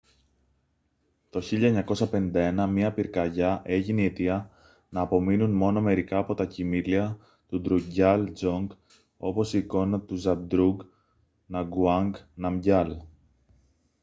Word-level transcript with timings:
το 1.29 1.41
1951 1.51 2.67
μια 2.69 2.93
πυρκαγιά 2.93 3.61
έγινε 3.65 4.01
η 4.01 4.05
αιτία 4.05 4.49
να 4.89 5.01
απομείνουν 5.01 5.51
μόνο 5.51 5.81
μερικά 5.81 6.17
από 6.17 6.33
τα 6.33 6.45
κειμήλια 6.45 7.17
του 7.47 7.61
ντρουκγκιάλ 7.61 8.31
ντζονγκ 8.31 8.71
όπως 9.17 9.53
η 9.53 9.57
εικόνα 9.57 9.99
του 10.01 10.15
ζαμπντρούγκ 10.15 10.79
νγκαγουάνγκ 11.47 12.15
ναμγκιάλ 12.35 12.97